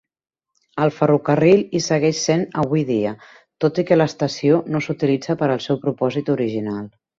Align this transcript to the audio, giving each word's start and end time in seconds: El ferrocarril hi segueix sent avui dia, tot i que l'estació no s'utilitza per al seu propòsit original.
El 0.85 0.91
ferrocarril 0.95 1.61
hi 1.63 1.81
segueix 1.87 2.21
sent 2.29 2.47
avui 2.63 2.81
dia, 2.89 3.13
tot 3.67 3.83
i 3.83 3.87
que 3.91 3.99
l'estació 4.01 4.63
no 4.77 4.83
s'utilitza 4.89 5.39
per 5.45 5.53
al 5.53 5.65
seu 5.69 5.83
propòsit 5.87 6.37
original. 6.39 6.85